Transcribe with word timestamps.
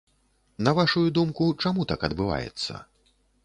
На 0.67 0.73
вашую 0.79 1.03
думку, 1.19 1.51
чаму 1.67 1.87
так 1.95 2.09
адбываецца? 2.11 2.73